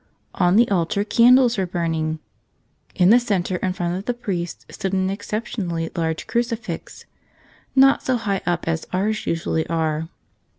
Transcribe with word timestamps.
On 0.33 0.55
the 0.55 0.67
altar 0.71 1.03
candles 1.03 1.59
were 1.59 1.67
burning. 1.67 2.17
In 2.95 3.11
the 3.11 3.19
center, 3.19 3.57
in 3.57 3.73
front 3.73 3.95
of 3.95 4.05
the 4.05 4.15
priest, 4.15 4.65
stood 4.67 4.93
an 4.93 5.11
exceptionally 5.11 5.91
large 5.95 6.25
crucifix— 6.25 7.05
not 7.75 8.01
so 8.01 8.17
high 8.17 8.41
up 8.47 8.67
as 8.67 8.87
ours 8.91 9.27
usually 9.27 9.67
are. 9.67 10.09